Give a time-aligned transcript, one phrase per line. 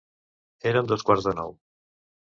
[0.71, 1.57] Eren dos quarts de nou.